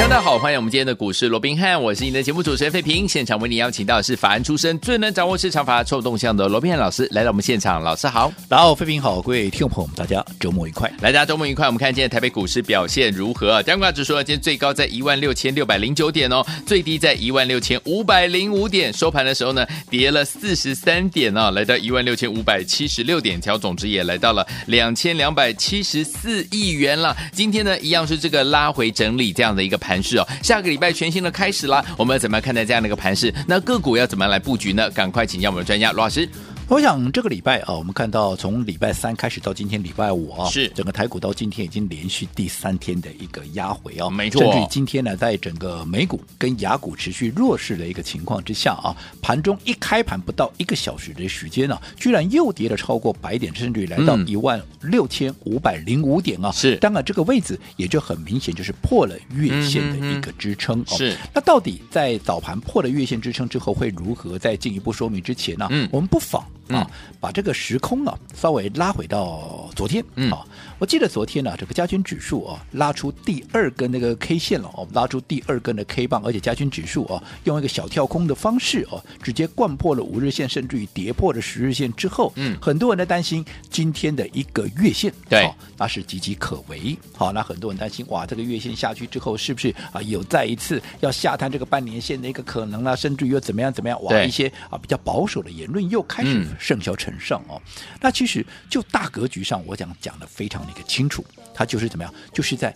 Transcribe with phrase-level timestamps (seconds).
[0.00, 3.08] 大家好，欢迎我们今天的股市罗宾汉，我是你的节目主持人费平。
[3.08, 7.82] 现场为你邀请到的是法案出身、最能掌握市场法臭动向的罗宾汉老师来到我们现场。
[7.82, 10.88] 老师好，然后费平好，各位听众朋友们，大家周末愉快。
[11.00, 11.66] 来，大家周末愉快。
[11.66, 13.60] 我们看今天台北股市表现如何？
[13.62, 18.92] 加权指数呢，今天最高在一万六千六百零九点哦，最低在一万六千五百零五点。
[18.92, 27.16] 收盘的时候呢，跌了四十三点哦，来到一万六千五百七十六点，调总值也来到了两千两百七十四亿元了。
[27.32, 30.64] 今天呢，一样是这个拉回整理这样的一个盘势哦，下。
[30.64, 33.30] 个礼拜全新的开始啦，我们要怎么样看待这样的一个盘势？
[33.46, 34.88] 那个股要怎么样来布局呢？
[34.92, 36.26] 赶快请教我们的专家罗老师。
[36.66, 44.40] 我想这个礼拜啊，我们看到从礼拜三开始到今天礼拜五啊，是整个台股到今天已经连续第三天的一个压回啊，没错。
[44.42, 56.50] 甚至今天呢，在整个美股跟雅股持续弱势的一个情况之下啊，盘中一开盘不到一个小时的时间呢、啊，居然又跌了超过百点，甚至于来到一万六千五百零五点啊。
[56.50, 60.80] 是，当然这个位置也就很明显就是破了月线的一个支撑。
[60.80, 64.38] 哦、是，那到底在早盘破了月线支撑之后会如何？
[64.38, 66.42] 再进一步说明之前呢、啊，嗯，我们不妨。
[66.68, 66.88] 啊，
[67.20, 70.44] 把这个时空啊稍微拉回到昨天，嗯，啊，
[70.84, 96.54] 我记得昨天呢、啊，这个加权指数啊拉出第二根那个 K 线了，哦，拉出第二根的 K 棒，而且加权指数啊用一个小跳空的方式啊，直接贯破了五日线，甚至于跌破了十日线之后，嗯，很多人在担心今天的一个月线，对、哦，那是岌岌可危，好，那很多人担心，哇，这个月线下去之后，是不是啊有再一次要下探这个半年线的一个可能啊，甚至于又怎么样怎么样，哇，一些啊比较保守的言论又开始、嗯。
[96.60, 97.58] 甚嚣尘上哦，
[98.02, 101.24] 那其实就大格局上，我讲讲的非常个清楚，
[101.54, 102.74] 它就是怎么样，就是在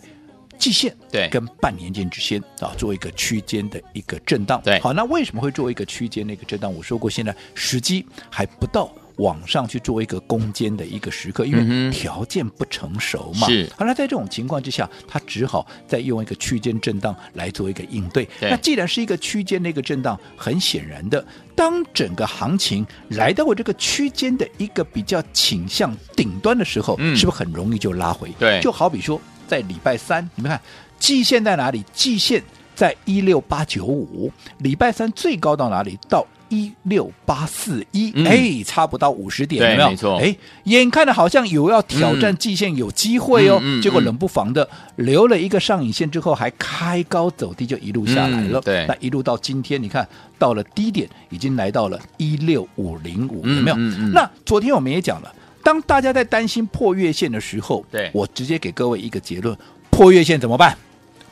[0.57, 4.61] 季线对跟半年线之间啊，做一个区间的一个震荡。
[4.63, 6.73] 对，好，那为什么会做一个区间的一个震荡？
[6.73, 8.91] 我说过，现在时机还不到。
[9.19, 13.47] 往上去做一个攻坚的一个时刻，因为条件不成熟嘛。
[13.47, 18.27] 是，好，那在这种情况之下，他只好再用一个区间震荡来做一个应对。
[18.39, 18.49] 对。
[18.49, 28.31] 那既然是一个区间的一个震荡，很显然的，当整个行情来到我这个区间的一个比较倾向顶端的时候，嗯，是不是很容易就拉回？
[28.39, 28.59] 对。
[28.61, 30.59] 就好比说，在礼拜三，你们看
[30.97, 31.83] 季线在哪里？
[31.93, 32.41] 季线
[32.73, 35.99] 在一六八九五，礼拜三最高到哪里？
[36.07, 36.25] 到。
[36.49, 39.89] 一六八四一，哎，差不到五十点，有没有？
[39.89, 43.59] 没错，哎，眼看着好像有要挑战季线，有机会哦。
[43.61, 44.67] 嗯、结果冷不防的
[44.97, 48.59] 留了一个上影线之后，还开高走低，就一路下来了。
[48.59, 53.77] 嗯、对，那一路到今天，你看到了低点，已经来到了一六五零五，有没有？
[54.11, 55.33] 那昨天我们也讲了，
[55.63, 59.55] 当大家在担心破月线的时候，对，我直接给各位一个结论：
[59.89, 60.75] 破月线怎么办？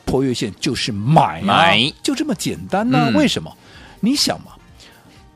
[0.04, 3.14] 破月线就是买、啊，买，就这么简单呢、啊嗯？
[3.14, 3.52] 为什么？
[4.00, 4.52] 你想嘛？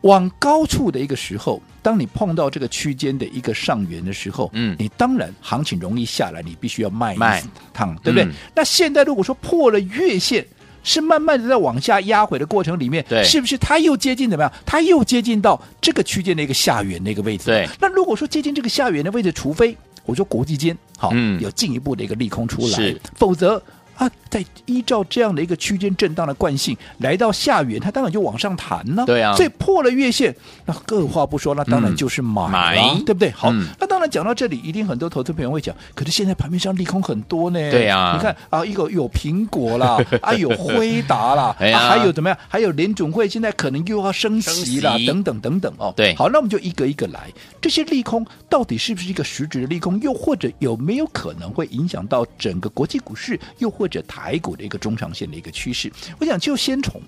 [0.03, 7.19] 往高处的一个时候，当你碰到这个区间的一个上缘的时候，嗯，你当然行情容易下来，你必须要卖一
[7.73, 8.33] 趟，对不对、嗯？
[8.55, 10.45] 那现在如果说破了月线，
[10.85, 14.53] 是慢慢的在往下压回的过程里面，对，是不是它又接近怎么样？
[14.67, 17.47] 它又接近到这个区间的一个下缘的一个位置？
[17.47, 17.69] 对。
[17.81, 23.63] 那如果说接近这个下缘的位置，除非我说国际间好、嗯、有进一步的一个利空出来，否则。
[23.97, 29.05] 啊，在依照这样的一个区间震荡的惯性，来到下缘，它当然就往上弹了。
[29.05, 33.31] 对啊，所以破了月线，那二话不说，那当然就是买了，嗯、对不对？
[33.31, 37.59] 好、嗯，那当然讲到这里，一定很多投资朋友会讲，可是现在盘面上利空很多呢。
[37.71, 42.39] 对啊，你看啊，一个有苹果啦， 啊有辉达啦， 啊还有怎么样？
[42.49, 45.93] 还有联总会现在可能又要升息啦，等等等等哦。
[45.97, 50.01] 对，好，那我们就一个一个来，这些利空到底是不是一个实质的利空？
[50.01, 53.39] 又或者有没有可能会影响到整个国际股市？
[53.59, 54.63] 又或者台股的？
[54.63, 57.03] 一个中长线的一个趋势，我想就先从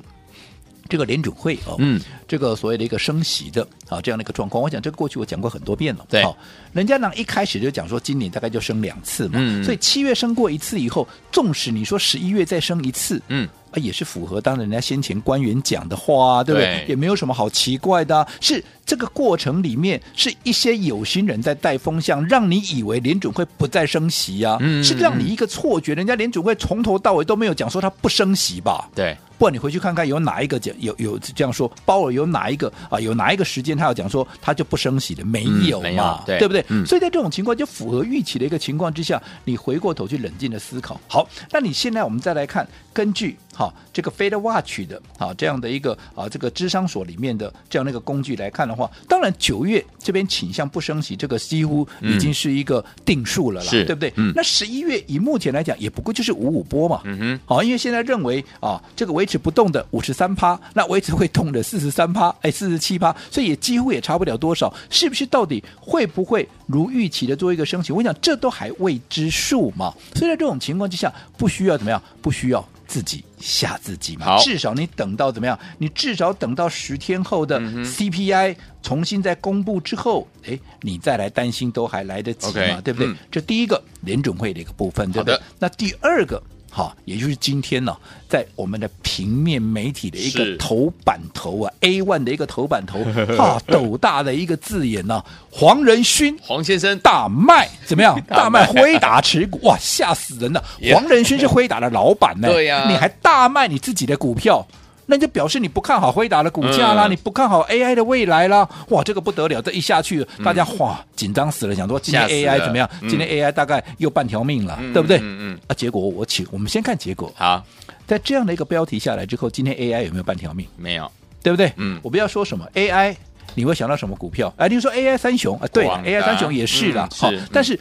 [0.88, 6.36] 这个联准会哦，嗯，这个所谓的一个升息的啊这样的一个状况，我想这个过去我讲过很多遍了，对，好，
[6.72, 13.48] 人家呢一开始就讲说今年大概就升两次嘛，嗯，所以七月升过一次以后，纵使你说十一月再升一次，嗯。
[13.70, 16.84] 啊，也是符合当人家先前官员讲的话啊，对不对？
[16.84, 28.88] 对，也没有什么好奇怪的啊，是这个过程里面是一些有心人在带风向，让你以为联准会不再升息啊，嗯，是让你一个错觉，人家联准会从头到尾都没有讲说他不升息吧？
[28.94, 29.16] 对。
[29.36, 33.00] 不然你回去看看有哪一个讲有有这样说，包尔有哪一个啊？
[33.00, 35.24] 有哪一个时间他要讲说他就不升息的？
[35.24, 35.90] 没有嘛？
[35.90, 36.84] 有对，对不对、嗯？
[36.86, 41.00] 所以在这种情况就符合预期的一个情况之下，你回过头去冷静的思考。
[41.08, 54.12] 好，那你现在我们再来看，根据好这个 Fed Watch 的啊这样的一个啊这个智商所里面的这样的一个工具来看的话，当然九月这边倾向不升息，这个几乎已经是一个定数了啦，嗯、对不对？
[54.16, 57.00] 嗯、那十一月以目前来讲，也不过就是五五波嘛。
[57.04, 65.24] 嗯哼，好，因为现在认为啊这个维持不动的五十三趴，那维持会动的四十三趴，哎四十七趴，所以也几乎也差不了多少，是不是？
[65.26, 67.92] 到底会不会如预期的做一个升息？
[67.92, 69.92] 我想，这都还未知数嘛。
[70.14, 72.00] 所以在这种情况之下，不需要怎么样？
[72.22, 74.38] 不需要自己吓自己嘛。
[74.38, 75.58] 至少你等到怎么样？
[75.78, 78.54] 你至少等到十天后的 CPI
[78.84, 83.08] 重新再公布之后，哎、嗯，你再来担心都还来得及嘛？Okay, 对不对？
[83.08, 85.40] 嗯、这第一个联准会的一个部分，对不对？
[85.58, 86.40] 那第二个。
[86.76, 87.98] 好，也就是今天呢、啊，
[88.28, 92.98] 在我们的平面媒体的一个头版头啊，A one 的一个头版头，
[93.38, 98.20] 哈，斗大的一个字眼呢、啊，黄仁勋，黄先生大卖怎么样？
[98.26, 100.64] 大卖辉达持股，哇，吓死人了！
[100.92, 104.66] 黄仁勋是辉达的老板呢，对呀、啊，你还大卖你自己的股票。
[105.06, 112.88] 那就表示你不看好辉达的股价啦，嗯、你不看好 AI 的未来啦，哇，这个不得了，这一下去，大家哇紧张死了，想说今天 AI 怎么样？
[113.02, 115.18] 嗯、今天 AI 大概又半条命了，嗯、对不对？
[115.18, 115.58] 嗯嗯。
[115.66, 117.32] 啊，结果我请我们先看结果。
[117.36, 117.64] 好，
[118.06, 120.66] 在这样的一个标题下来之后，今天 AI 有没有半条命？
[120.76, 121.10] 没有，
[121.42, 121.72] 对不对？
[121.76, 122.00] 嗯。
[122.02, 123.14] 我不要说什么 AI，
[123.54, 124.52] 你会想到什么股票？
[124.56, 127.08] 啊，例如说 AI 三雄啊，对，AI 三雄也是啦。
[127.12, 127.78] 好，但是。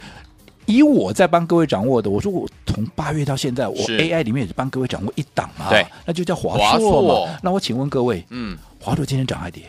[0.66, 7.38] 以我在帮各位掌握的，我说我从八月到现在，我 AI 里面也是帮各位掌握一档嘛，对，那就叫华硕嘛。
[7.42, 9.62] 那我请问各位，嗯，华硕今天涨还跌？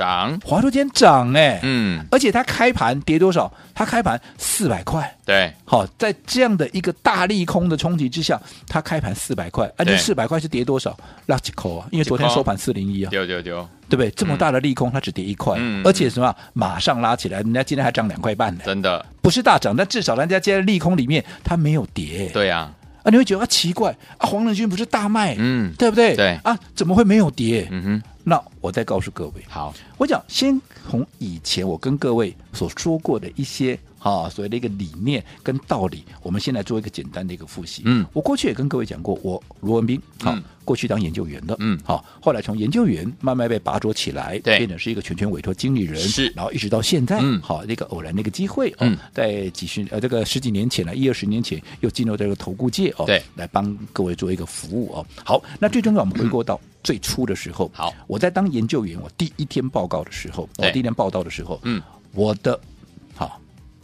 [0.00, 0.40] 涨。
[0.42, 3.52] 华硕今天涨哎、欸，嗯，而且它开盘跌多少？
[3.74, 10.96] 它开盘四百块，对，好，在这样的一个大利空的冲击之下，它开盘四百块，而且四百块是跌多少？
[11.26, 13.68] 垃圾口啊，因为昨天收盘四零一啊，丢丢丢。
[13.90, 14.10] 对不对？
[14.12, 16.32] 这么大的利空，它只跌一块，嗯、而且什么？
[16.52, 18.60] 马上拉起来，人家今天还涨两块半呢。
[18.64, 22.30] 真的不是大涨，但至少人家今天利空里面它没有跌。
[22.32, 22.70] 对呀，啊，
[23.02, 26.14] 啊，你会觉得啊奇怪啊，黄仁勋不是大卖，嗯，对不对？
[26.14, 27.66] 对啊，怎么会没有跌？
[27.72, 33.78] 嗯哼，那我再告诉各位，好，我讲先从以前我跟各位所说过的一些。
[34.00, 37.82] 啊，所谓的一个理念跟道理，我们先来做一个简单的一个复习。
[37.84, 55.06] 嗯，我过去也跟各位讲过，我罗文斌，好，嗯、过去当研究员的，嗯，好，后来从研究员慢慢被拔擢起来，对，变成是一个全权委托经理人，是，然后一直到现在，嗯，好，那个偶然的一个机会，嗯，在几十呃这个十几年前呢，一二十年前又进入这个投顾界哦，对，来帮各位做一个服务哦。
[55.22, 61.82] 好，那最重要，我们回过到最初的时候，嗯、好，我在当研究员，我第一天报告的时候，我第一天报道的时候，嗯，
[62.14, 62.58] 我的。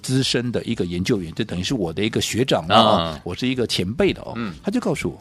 [0.06, 4.34] 资深的一个研究员，就等于是我的一个学长啊，我是一个前辈的哦。
[4.36, 5.18] 嗯，他就告诉我，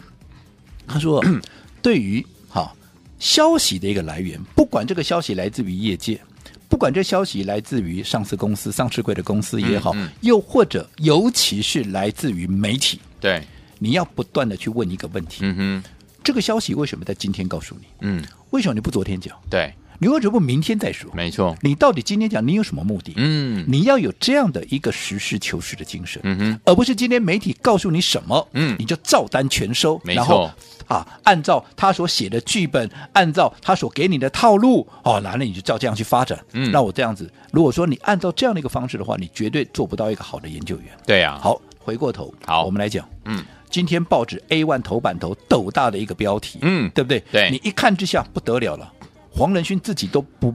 [0.85, 1.25] 他说，
[1.81, 2.71] 对于哈
[3.17, 6.21] 消息的一个来源，不管这个消息来自于业界，
[6.69, 13.43] 不管这消息来自于上市公司、上市贵的公司也好，又或者尤其是来自于媒体，对，
[13.79, 15.83] 你要不断的去问一个问题，嗯哼，
[16.23, 17.87] 这个消息为什么在今天告诉你？
[18.01, 19.35] 嗯，为什么你不昨天讲？
[19.49, 19.73] 对。
[20.00, 21.09] 你为什么不明天再说？
[21.13, 23.13] 没错，你到底今天讲你有什么目的？
[23.15, 30.51] 嗯，你要有这样的一个实事求是的精神，嗯哼，而不是今天媒体告诉你什么，嗯，你就照单全收，没错，然后
[30.88, 36.38] 啊，按照他所写的剧本，按照他所给你的套路，哦，来了你就照这样去发展。
[36.53, 40.86] 嗯，那我这样子，如果说你按照这样的一个方式的话，你绝对做不到一个好的研究员。
[41.06, 47.24] 对呀、啊，好，回过头，好，我们来讲，嗯，今天报纸 A one 头版头斗大的一个标题，嗯，对不对？
[47.31, 48.92] 对，你一看之下不得了了。
[49.35, 50.54] 黄仁勋自己都不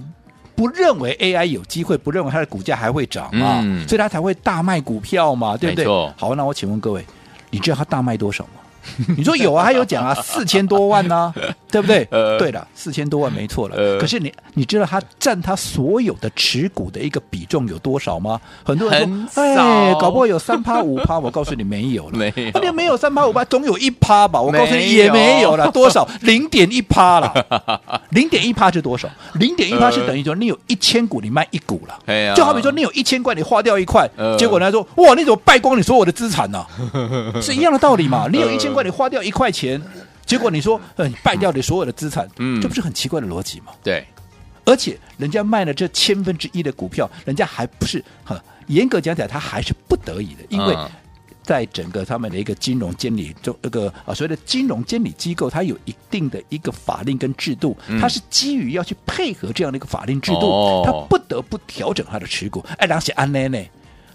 [0.54, 5.84] 不认为 AI 有机会，不认为它的股价还会涨啊，嗯、所以他才会大卖股票嘛，对不对？
[6.16, 7.04] 好，那我请问各位，
[7.50, 8.50] 你知道他大卖多少吗？
[9.16, 12.06] 你说有啊，他有讲啊，四千多万呢、啊， 对不对？
[12.10, 13.76] 呃、对了，四千多万没错了。
[13.76, 18.40] 呃、可是你你知道他占他所有的持股的一个比重有多少吗？
[18.64, 21.18] 很多人说，哎，搞不好有三趴五趴。
[21.20, 24.40] 我告诉你没有了，没有，那你没有三趴五趴，总有一趴吧？
[24.40, 26.08] 我告诉你也没有了，多少？
[26.22, 27.32] 零点一趴了。
[28.10, 29.08] 零点一趴是多少？
[29.34, 31.98] 零点一趴是等于说你有一千股，你卖一股了。
[32.06, 36.66] 呃、就好比说你有一千块，你花掉一块，呃、结果人家说，哇，你怎么败光你所有的资产呢、啊？
[37.40, 38.26] 是一样的道理嘛？
[38.32, 39.80] 你有一千块，你花掉一块钱，
[40.30, 43.72] 结果你说，呃，你败掉你所有的资产，嗯，这不是很奇怪的逻辑吗？
[43.82, 44.06] 对，
[44.64, 50.76] 而且人家卖了这千分之一的股票，人家还不是哈严格讲起来，他还是不得已的，因为
[51.42, 62.64] 在整个他们的一个金融监理，就这个啊所谓的金融监理机构，它有一定的一个法令跟制度，它是基于要去配合这样的一个法令制度，它不得不调整它的持股。
[62.78, 63.58] 哎，而且安内呢，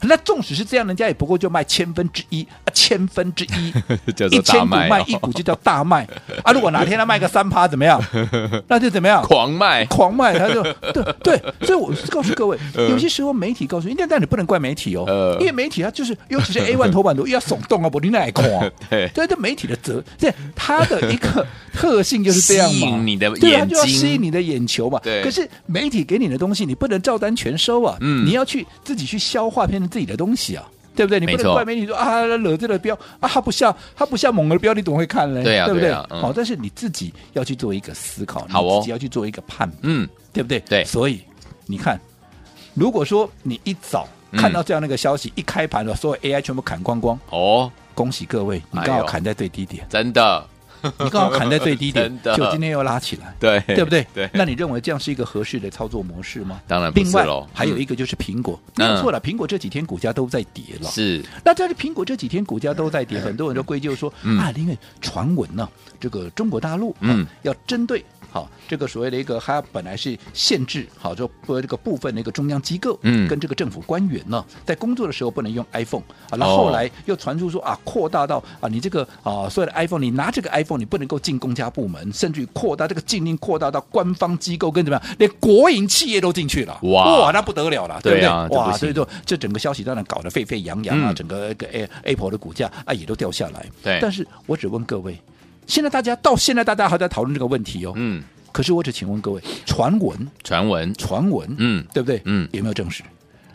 [0.02, 3.74] 那纵使是这样，人家也不过就卖千分之一啊，千分之一，
[4.32, 6.08] 一千股卖一股就叫大卖
[6.44, 6.52] 啊。
[6.52, 8.02] 如果哪天他卖个三趴怎么样？
[8.68, 9.24] 那就怎么样？
[9.24, 11.42] 狂卖，狂卖，他就对对。
[11.62, 18.46] 所以我告诉各位，有些时候媒体告诉你，但你不能怪媒体哦，因为媒体它就是，尤其是 A one 头版图又要耸动啊，不你那狂。
[18.90, 25.00] 对，所以这媒体的责，这它的一个特性就是这样嘛，吸引你的眼对，它就要吸引你的眼球嘛。
[25.04, 25.24] 对。
[25.24, 30.66] 可是媒体给你的东西，你不能照单全收啊，嗯，你要去自己去消化，变成自己的东西啊。
[30.96, 31.20] 对不对？
[31.20, 35.44] 你不能怪媒体说啊，惹这个标啊，他不像他不像猛儿标，你怎么会看呢？
[35.44, 35.92] 对啊，对不对？
[35.92, 40.58] 啊嗯、好，但是你自己要去做一个思考，好哦，你自己要去做一个判，嗯，对不对？
[40.62, 41.20] 对，所以
[41.66, 42.00] 你看，
[42.74, 50.48] 如果说你一早看到这样的一个消息，嗯、一开盘了，所有 AI 全部砍光光，哦，恭喜各位，你刚好砍在最低点，真的。
[51.00, 54.06] 你刚好砍在最低点，的就今天又拉起来，对对不对？
[54.14, 54.30] 对。
[54.34, 56.60] 那你认为这样是一个合适的操作模式吗？
[56.68, 57.06] 当然不是。
[57.06, 60.90] 另外还有一个就是苹果，没有错了，苹果这几天股价都在跌了。
[60.90, 61.24] 是。
[61.44, 65.68] 那在苹果这几天股价都在跌， 很多人都归咎说啊，因为传闻呢，
[66.00, 68.04] 这个中国大陆嗯要针对。
[68.32, 88.28] 好，这个所谓的一个，它本来是限制，好，就不这个部分的一个中央机构，嗯，跟这个政府官员呢，在工作的时候不能用 iPhone 啊，然后后来又传出说啊，扩大到啊，你这个啊，所有的 iPhone，你拿这个 iPhone，你不能够进公家部门，甚至于扩大这个禁令，扩大到官方机构跟怎么样，连国营企业都进去了，哇哇，那不得了了，对不对？
[88.28, 91.68] 啊、哇，所以说这整个消息当然搞得沸沸扬扬啊，嗯、整个个
[92.04, 93.66] Apple 的股价啊也都掉下来。
[93.84, 95.18] 对，但是我只问各位。
[95.68, 97.94] 现在大家到现在大家还在讨论这个问题哦。
[97.96, 98.24] 嗯。
[98.52, 102.22] 可是我只请问各位，传闻、传闻、传闻，嗯，对不对？
[102.24, 103.04] 嗯，有没有证实？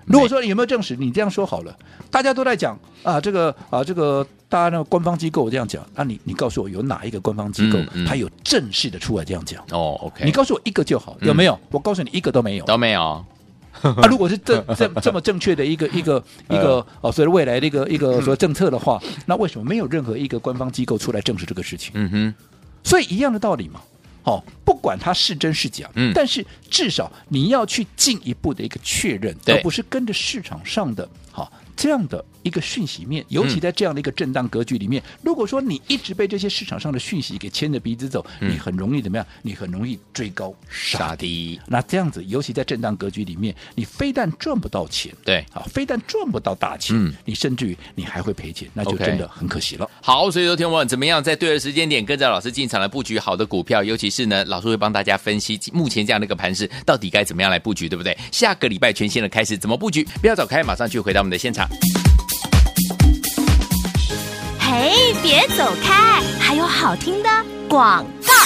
[0.06, 1.76] 没如果说有没有证实，你这样说好了，
[2.10, 9.62] 大家都在讲啊，这个啊，这个大家那个官方机构这样讲，那、啊、你你告诉我，有哪一个官方机构他有正式的出来这样讲？
[9.70, 11.58] 哦，OK，你告诉我一个就好，有没有？
[11.70, 13.24] 我告诉你，一个都没有，都没有。
[13.82, 21.92] 啊，如果是这这这么正确的一个一个 一个哦，所谓未来的一个一个所谓政策的话，那为什么没有任何一个官方机构出来证实这个事情？
[21.94, 22.34] 嗯哼，
[22.82, 23.80] 所以一样的道理嘛。
[24.24, 29.56] 哦，不管它是真是假，嗯，但是至少你要去进一步的一个确认，对。
[29.56, 31.50] 而不是跟着市场上的好
[31.80, 32.24] 这样的。
[32.42, 39.26] 一个讯息面，尤其在这样的一个震荡格局里面，嗯、如果说你一直被这些市场上的讯息给牵着鼻子走，嗯、你很容易怎么样？
[39.42, 41.60] 你很容易追高杀低。
[41.66, 49.86] 那这样子，尤其在震荡格局里面，你非但赚不到钱，对，啊，非但赚不到大钱，嗯，你甚至于你还会赔钱，那就真的很可惜了。
[50.00, 58.16] 好，所以说听我们怎么样在对的时间点跟着老师进场来布局好的股票，尤其是呢，老师会帮大家分析目前这样的一个盘势到底该怎么样来布局，对不对？
[58.32, 60.02] 下个礼拜全新的开始怎么布局？
[60.22, 61.68] 不要走开，马上去回到我们的现场。
[64.58, 67.28] 嘿，别走开，还有好听的
[67.68, 68.39] 广告。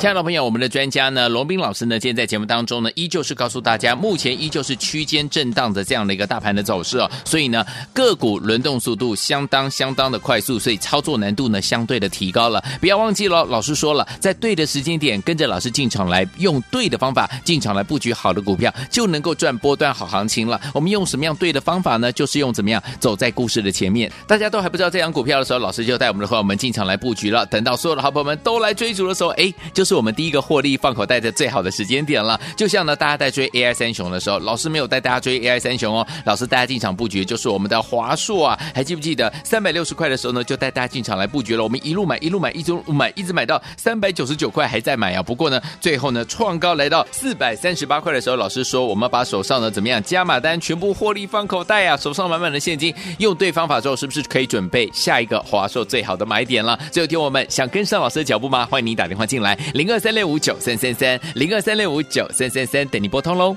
[0.00, 12.64] 亲爱的朋友，我们的专家呢，罗斌老师呢，今天在节目当中呢，依旧是告诉大家，目前依旧是区间震荡的这样的一个大盘的走势哦，所以呢，个股轮动速度相当相当的快速，所以操作难度呢，相对的提高了。
[12.80, 20.58] 不要忘记了，老师说了，在对的时间点，跟着老师进场来，用对的方法进场来布局好的股票，就能够赚波段好行情了。
[20.72, 22.10] 我们用什么样对的方法呢？
[22.10, 24.10] 就是用怎么样走在故事的前面。
[24.26, 27.44] 大家都还不知道这档股票的时候，老师就带我们的朋友们进场来布局了。
[27.44, 29.52] 等到所有的好朋友们都来追逐的时候，哎。
[29.72, 32.40] 就是我们第一个获利放口袋的最好的时间点了。
[32.56, 41.62] 就像呢，大家在追 AI 三雄的时候，老师没有带大家追 AI 三雄哦，老师带大家进场布局，就是我们的华硕啊，还记不记得三百六十块的时候呢，就带大家进场来布局了。
[41.62, 45.22] 我们一路买，一路买，一直买，一直买到三百九十九块还在买啊。
[45.22, 56.78] 不过呢，最后呢，创高来到四百三十八块的时候，老师说我们把手上呢怎么样加码单全部获利放口袋啊，手上满满的现金，用对方法之后，是不是可以准备下一个华硕最好的买点了？
[56.90, 58.66] 最后听我们想跟上老师的脚步吗？
[58.66, 59.58] 欢迎你打电话进来。
[59.74, 63.56] 零二三六五九三三三，零二三六五九三三三，等你拨通喽。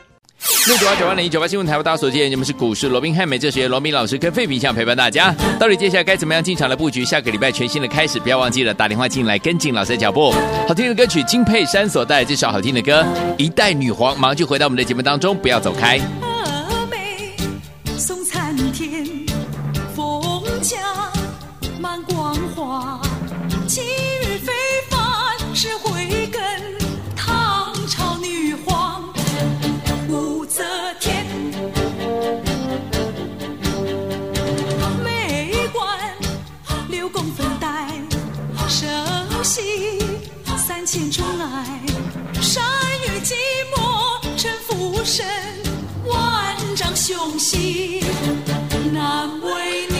[0.67, 5.33] 六九八九八零一九八新闻台，为大家所见，你们是股市罗宾汉美这学罗宾老师跟费平相陪伴大家。
[5.57, 7.05] 到底接下来该怎么样进场来布局？
[7.05, 10.33] 下个礼拜全新的开始，不要忘记了打电话进来跟进老师的脚步。
[10.67, 13.01] 好听的歌曲，金佩珊所带来这首好听的歌
[13.37, 15.99] 《一代女皇》，马上就回到我们的节目当中，不要走开。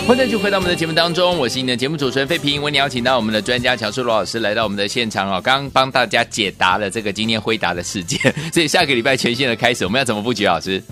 [0.05, 8.19] 欢迎继续回到我们的节目当中，我是你的节目主持人费平，为你邀请到我们的专家乔树罗老师来到我们的现场哦，刚刚帮大家解答了这个今天回答的事件，
[8.53, 10.45] 所以下个礼拜全新的开始，我们要怎么布局？
[10.45, 10.83] 老师，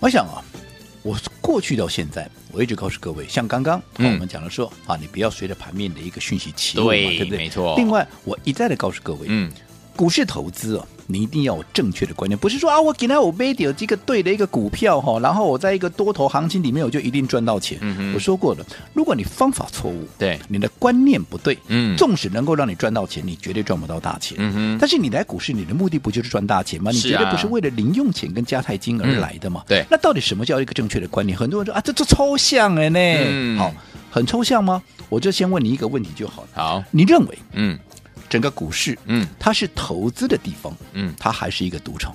[0.00, 0.42] 我想啊，
[1.02, 7.38] 我过去到现在，我一直告诉各位，像刚刚、我们讲的说啊，你不要随着盘面的一个讯息起舞嘛，对对不对？
[7.38, 9.48] 没错另外，我一再的告诉各位，嗯，
[10.00, 17.76] 股市投资啊，你一定要有正确的观念，不是说啊，我给他我背有这个对的一个股票哈，然后我在一个多头行情里面，我就一定赚到钱。
[17.82, 18.64] 嗯我说过了，
[18.94, 24.38] 如果你方法错误，对你的观念不对，嗯纵使能够让你赚到钱，你绝对赚不到大钱。
[24.80, 26.90] 但是你来股市，你的目的不就是赚大钱吗？
[26.90, 29.62] 你绝对不是为了零用钱跟加泰金而来的嘛？
[29.66, 31.36] 嗯对那到底什么叫一个正确的观念？
[31.36, 32.98] 很多人说啊，这这抽象哎呢。
[32.98, 33.70] 嗯好，
[34.10, 34.82] 很抽象吗？
[35.10, 36.48] 我就先问你一个问题就好了。
[36.54, 37.76] 好，你认为嗯
[38.30, 42.14] 整个股市，嗯它是投资的地方，嗯，它还是一个赌场？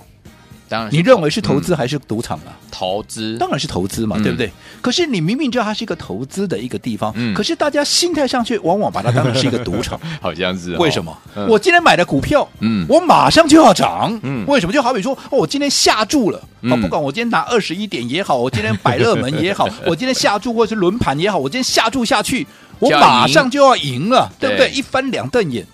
[0.68, 2.50] 当然你认为是投资嗯还是赌场啊？
[2.72, 3.36] 投资？
[3.38, 4.50] 当然是投资嘛，嗯对不对？
[4.82, 10.00] 可是你明明知道它是一个投资的一个地方，嗯可是大家心态上却往往把它当成是一个赌场。
[10.20, 11.16] 好像是哦为什么？
[11.36, 14.72] 嗯我今天买的股票，嗯我马上就要涨，嗯为什么？
[14.72, 22.44] 就好比说，哦，我今天下注了，嗯哦，不管我今天拿二十一点也好，我今天百乐门也好， 我今天下注或者是轮盘也好，我今天下注下去，
[22.80, 24.68] 我马上就要赢了，对不对？
[24.68, 25.64] 对一翻两瞪眼。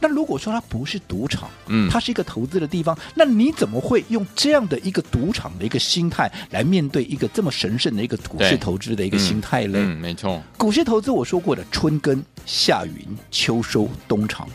[0.00, 9.78] 那如果说它不是赌场，嗯它是一个投资的地方，那你怎么会用这样的一个赌场的一个心态来面对一个这么神圣的一个股市投资的一个心态呢？
[9.78, 12.94] 嗯，没错，股市投资我说过的，春耕、夏耘、
[13.30, 14.48] 秋收、冬藏，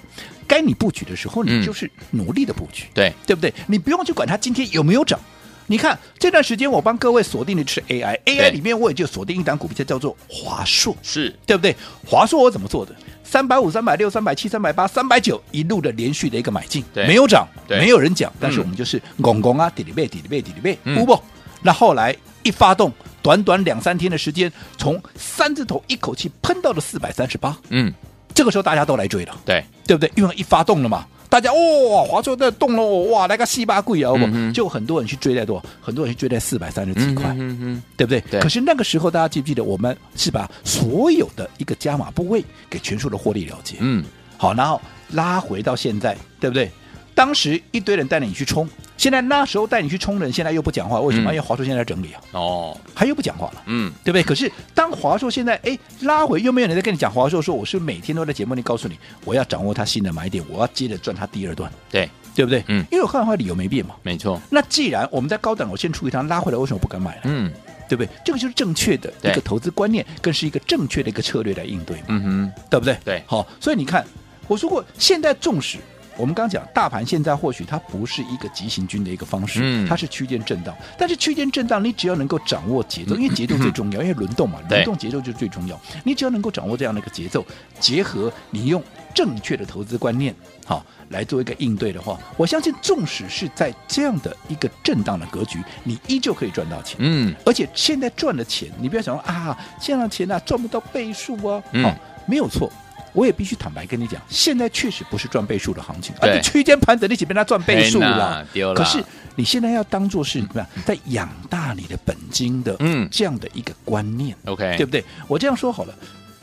[0.47, 3.53] 该你布局的时候，嗯你就是努力的布局，对，对不对？
[3.67, 5.19] 你不用去管它今天有没有涨。
[5.67, 11.75] 你看这段时间我帮各位锁定的是 AI，AI 里面我也就锁定一档股票叫做华硕，是，对不对？
[12.05, 12.95] 华硕我怎么做的？
[13.23, 17.07] 三百五、三百六、三百七、三百八、三百九，一路的连续的一个买进，对。
[17.07, 17.79] 没有涨，对。
[17.79, 20.95] 没有人讲，但是我们就是拱拱啊，底里背、底里背、底里贝，嗯。
[20.95, 21.19] 不不。
[21.61, 22.93] 那后来一发动，
[23.23, 27.91] 短短两三天的时间，从三字头一口气喷到了四百三十八，嗯，
[28.35, 30.11] 这个时候大家都来追了，对，对不对？
[30.15, 34.11] 因为一发动了嘛，大家哇，华硕在动了，哇，来个稀巴贵啊，
[34.53, 35.63] 就很多人去追在多？
[35.81, 37.25] 很多人去追在四百三十几块。
[37.31, 38.21] 嗯嗯嗯，对不对？
[38.29, 43.77] 对可是那个时候，大家记不记得，我们是把所有的一个加码部位给全数的获利了结。
[43.79, 44.03] 嗯，
[44.37, 44.79] 好，然后
[45.11, 46.71] 拉回到现在，对不对？
[47.15, 51.31] 当时一堆人带着你去冲，现在那时候带你去冲的人，现在又不讲话，为什么？
[51.31, 53.63] 嗯因为华硕现在在整理啊，哦，他又不讲话了。
[53.67, 54.21] 嗯，对不对？
[54.21, 62.63] 可是当华硕现在哎拉回，又没有人在跟你讲华硕，说我是每天都在节目里告诉你，我要掌握它新的买点，我要接着赚它第二段，对，对不对？
[62.67, 63.95] 嗯因为我看的话理由没变嘛。
[64.03, 67.21] 没错，那既然我们在高档，我先出一趟拉回来，为什么不敢买呢？
[67.25, 67.51] 嗯
[67.87, 68.09] 对不对？
[68.25, 72.97] 这个就是正确的一个投资观念，更是一个正确的一个策略来应对嘛，嗯哼，对不对？
[73.05, 74.03] 对好，所以你看，
[74.47, 75.77] 我说过，现在纵使
[76.17, 85.79] 我们刚刚讲大盘现在或许它不是一个急行军的一个方式，嗯它是区间震荡，但是区间震荡，你只要能够掌握节奏，因为节奏最重要， 因为轮动嘛，轮动节奏就是最重要。
[86.03, 87.45] 你只要能够掌握这样的一个节奏，
[87.79, 88.81] 结合你用
[89.13, 90.33] 正确的投资观念，
[90.65, 96.97] 好来做一个应对的话，我相信纵使是在这样的一个震荡的格局，你依旧可以赚到钱。
[96.99, 102.71] 嗯，而且现在赚的钱，你不要想说啊，现在钱啊赚不到倍数啊，嗯好、没有错。
[103.15, 108.73] 我也必须坦白跟你讲，现在确实不是赚倍数的行情，而且区间盘整，你只被它赚倍数嘿呐了。
[108.75, 109.03] 可是
[109.35, 115.03] 你现在要当做是怎么样，在养大你的本金的，嗯这样的一个观念，OK 对不对？
[115.27, 115.93] 我这样说好了。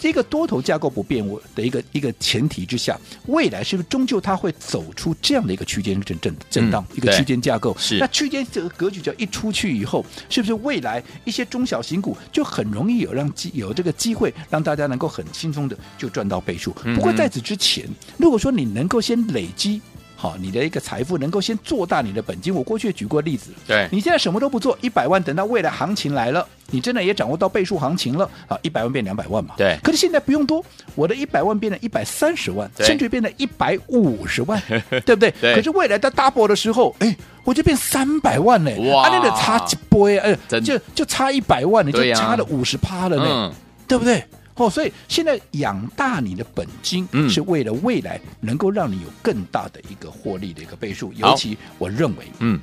[0.03, 7.73] 这个多头架构不变，我的一个一个前提之下，未来是不是终究它会走出这样的一个区间震震震荡、嗯一个区间架构？
[7.79, 16.73] 是那区间这个格局只要一出去以后，是不是未来一些中小型股就很容易有让机有这个机会让大家能够很轻松的就赚到倍数？
[16.97, 19.81] 不过在此之前，如果说你能够先累积。
[20.23, 22.55] 好，你的一个财富能够先做大你的本金。
[22.55, 23.89] 我过去也举过例子，对。
[23.91, 29.57] 你现在什么都不做，一百万，等到未来行情来了，你真的也掌握到倍数行情了啊，一百万变两百万嘛。
[29.57, 29.77] 对。
[29.83, 34.63] 可是现在不用多，我的一百万变成一百三十万，甚至变成一百五十万，
[35.05, 35.35] 对不对？
[35.41, 35.57] 对。
[35.57, 39.09] 可是未来在 double 的时候，哎，我就变三百万嘞，哇。
[39.09, 43.53] 啊，那个差几倍，哎真，就就差一百万，你就差了五十趴了呢，嗯，
[43.89, 44.25] 对不对？
[44.55, 51.09] 哦，所以现在养大你的本金，嗯是为了未来能够让你有更大的一个获利的一个倍数。
[51.21, 52.61] 好尤其我认为，嗯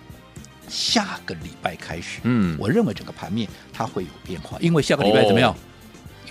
[0.67, 5.51] 下个礼拜开始，嗯我认为整个盘面它会有变化，因为下个礼拜怎么样？
[5.51, 5.55] 哦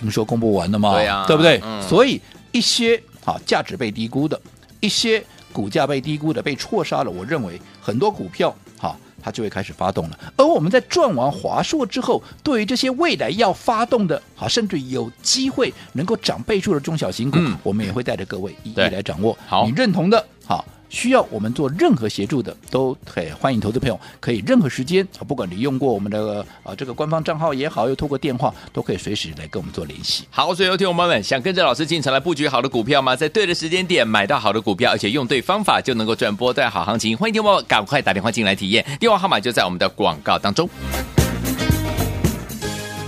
[0.01, 0.93] 营收公布完了嘛？
[0.93, 1.59] 对啊不对？
[1.61, 2.21] 嗯所以
[2.53, 2.95] 一些
[3.25, 4.39] 啊价值被低估的，
[4.79, 7.11] 一些股价被低估的，被错杀了。
[7.11, 8.97] 我认为很多股票好。
[9.29, 19.37] 它就会开始发动了，而我们在赚完华硕之后，对于这些未来要发动的，好，甚至有机会能够涨倍数的中小型股，嗯我们也会带着各位一一来掌握。
[19.45, 20.65] 好你认同的，好。
[20.89, 30.25] 需要我们做任何协助的，都可以欢迎投资朋友可以任何时间啊，不管你用过我们的呃这个官方账号也好，又透过电话，都可以随时来跟我们做联系。
[30.29, 33.15] 好，所以有听众朋友们想跟着老师进场来布局好的股票吗？
[33.15, 37.15] 在对的时间点买到好的股票，而且用对方法就能够赚波段好行情。
[37.15, 40.67] 欢迎听众朋友们赶快打电话进来体验，电话号码就在我们的广告当中。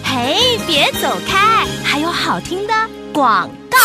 [0.04, 2.74] 嘿，别走开，还有好听的
[3.14, 3.78] 广告。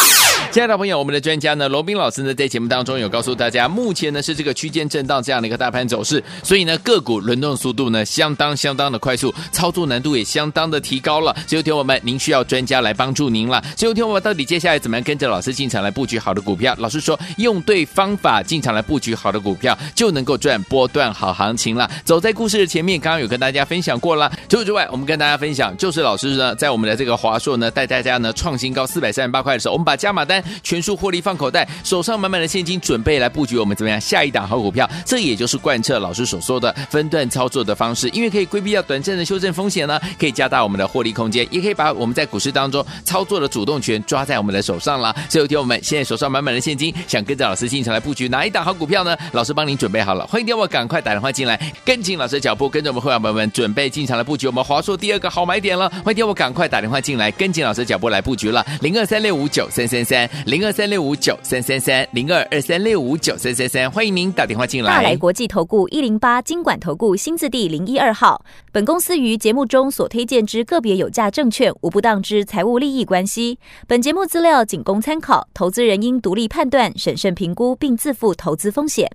[0.56, 11.36] 亲爱的朋友，我们的专家呢，罗宾老师呢，在节目当中有告诉大家，目前呢是这个区间震荡这样的一个大盘走势，所以呢个股轮动速度呢相当相当的快速，操作难度也相当的提高了。
[11.46, 13.62] 所以，听我们，您需要专家来帮助您了。
[13.76, 16.74] 所以，听我们到底接下来怎么样跟着老师进场来布局好的股票？
[16.78, 21.86] 老师说，用对方法进场来布局好的股票，就能够赚波段好行情了。
[22.02, 24.32] 走在故事的前面，刚刚有跟大家分享过了。
[24.48, 30.42] 除此之外，我们跟大家分享，就是老师呢在我们的这个华硕呢带大家呢创新高四百三十八块的时候，我们把加码单。
[30.62, 34.88] 全数获利放口袋，手上满满的现金，准备来布局我们怎么样下一档好股票？
[35.04, 45.14] 这也就是贯彻老师所说的分段操作的方式，因为可以规避掉短暂的修正风险呢，可以加大我们的获利空间，也可以把我们在股市当中操作的主动权抓在我们的手上了。
[45.28, 49.16] 所以，听我们现在手上满满的现金，想跟着老师进场来布局哪一档好股票呢？
[49.32, 55.88] 老师帮您准备好了，欢迎电话赶快打电话进来，跟紧老师的脚步，跟着我们会员朋友们准备进场来布局我们华硕第二个好买点了。
[56.04, 64.90] 欢迎电话赶快打电话进来，跟紧老师脚步来布局了，零二三六五九三三三零二三六五九三三三零二二三六五九三三三，欢迎您打电话进来。
[64.90, 68.44] 大来国际投顾一零八金管投顾新字第零一二号。
[68.72, 73.58] 本公司于节目中所推荐之个别有价证券，无不当之财务利益关系。
[73.86, 79.10] 本节目资料仅供参考，投资人应独立判断、审慎评估，并自负投资风险。